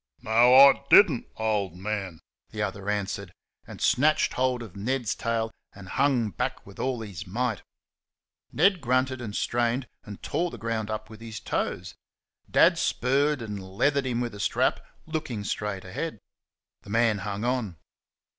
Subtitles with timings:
[0.23, 2.17] "No, I DID N'T, old man,"
[2.49, 3.31] the other answered,
[3.67, 7.61] and snatched hold of Ned's tail and hung back with all his might.
[8.51, 11.93] Ned grunted and strained and tore the ground up with his toes;
[12.49, 16.17] Dad spurred and leathered him with a strap, looking straight ahead.
[16.81, 17.77] The man hung on.